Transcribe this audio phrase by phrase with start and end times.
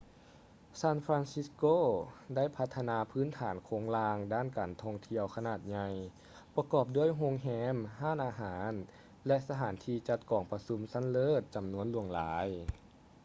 [0.79, 1.63] ຊານຟຼານຊິດສ໌ໂກ
[2.35, 5.87] ໄດ້ພັດທະນາພື້ນຖານໂຄງລ່າງດ້ານການທ່ອງທ່ຽວຂະໜາດໃຫຍ່
[6.55, 8.73] ປະກອບດ້ວຍໂຮງແຮມ ຮ້ານອາຫານ
[9.27, 12.47] ແລະ ສະຖານທີ່ຈັດກອງປະຊຸມຊັ້ນເລີດ ຈຳນວນຫຼວງຫຼາຍ